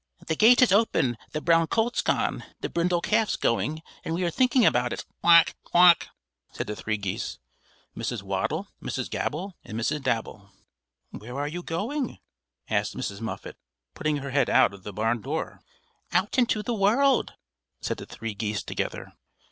"The 0.25 0.35
gate 0.35 0.63
is 0.63 0.71
open, 0.71 1.15
the 1.31 1.41
brown 1.41 1.67
colt's 1.67 2.01
gone, 2.01 2.43
the 2.61 2.69
brindle 2.69 3.01
calf's 3.01 3.35
going 3.35 3.83
and 4.03 4.15
we 4.15 4.23
are 4.23 4.31
thinking 4.31 4.65
about 4.65 4.91
it; 4.91 5.05
quawk! 5.21 5.53
quawk!" 5.63 6.07
said 6.51 6.65
the 6.65 6.75
three 6.75 6.97
geese, 6.97 7.37
Mrs. 7.95 8.23
Waddle, 8.23 8.67
Mrs. 8.81 9.11
Gabble, 9.11 9.55
and 9.63 9.79
Mrs. 9.79 10.01
Dabble. 10.01 10.49
"Where 11.11 11.37
are 11.37 11.47
you 11.47 11.61
going?" 11.61 12.17
asked 12.67 12.97
Mrs. 12.97 13.21
Muffet, 13.21 13.57
putting 13.93 14.17
her 14.17 14.31
head 14.31 14.49
out 14.49 14.73
of 14.73 14.81
the 14.81 14.91
barn 14.91 15.21
door. 15.21 15.61
"Out 16.11 16.39
into 16.39 16.63
the 16.63 16.73
world," 16.73 17.33
said 17.79 17.97
the 17.97 18.07
three 18.07 18.33
geese 18.33 18.63
together. 18.63 19.13